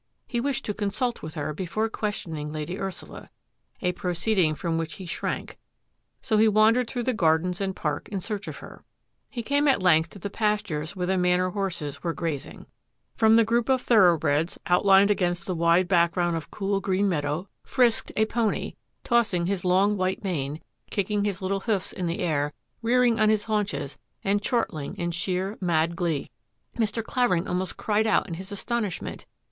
He 0.25 0.41
wished 0.41 0.65
to 0.65 0.73
consult 0.73 1.21
with 1.21 1.35
her 1.35 1.53
before 1.53 1.87
questioning 1.87 2.51
Lady 2.51 2.79
Ursula— 2.79 3.29
a 3.83 3.91
proceed 3.91 4.39
ing 4.39 4.55
from 4.55 4.79
which 4.79 4.93
he 4.95 5.05
shrank— 5.05 5.59
so 6.23 6.37
he 6.37 6.47
wandered 6.47 6.89
through 6.89 7.03
the 7.03 7.13
gardens 7.13 7.61
and 7.61 7.75
park 7.75 8.09
in 8.09 8.19
search 8.19 8.47
of 8.47 8.57
her. 8.57 8.83
He 9.29 9.43
came 9.43 9.67
at 9.67 9.83
length 9.83 10.09
to 10.09 10.17
the 10.17 10.31
pastures 10.31 10.95
where 10.95 11.05
the 11.05 11.19
Manor 11.19 11.51
horses 11.51 12.01
were 12.03 12.15
grazing. 12.15 12.65
From 13.13 13.35
the 13.35 13.43
group 13.45 13.69
of 13.69 13.79
thor 13.79 13.97
MERCEDES 13.97 14.17
QUERO 14.17 14.17
TO 14.17 14.33
THE 14.55 14.59
FORE 14.65 14.73
823 14.73 14.73
oughbreds, 14.73 14.75
outlined 14.75 15.11
against 15.11 15.45
the 15.45 15.55
wide 15.55 15.87
background 15.87 16.35
of 16.35 16.49
cool 16.49 16.81
green 16.81 17.07
meadow, 17.07 17.47
frisked 17.63 18.11
a 18.17 18.25
pony, 18.25 18.73
tossing 19.03 19.45
his 19.45 19.63
long 19.63 19.95
white 19.97 20.23
mane, 20.23 20.61
kicking 20.89 21.25
his 21.25 21.43
little 21.43 21.59
hoofs 21.59 21.93
in 21.93 22.07
the 22.07 22.21
air, 22.21 22.53
rearing 22.81 23.19
on 23.19 23.29
his 23.29 23.43
haunches, 23.43 23.99
and 24.23 24.41
chortling 24.41 24.95
in 24.97 25.11
sheer 25.11 25.59
mad 25.61 25.95
glee. 25.95 26.31
Mr. 26.75 27.03
Clavering 27.03 27.47
almost 27.47 27.77
cried 27.77 28.07
out 28.07 28.27
in 28.27 28.33
his 28.33 28.51
astonish 28.51 28.99
ment. 28.99 29.27